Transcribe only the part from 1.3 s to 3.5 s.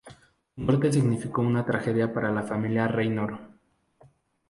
una tragedia para la familia Renoir.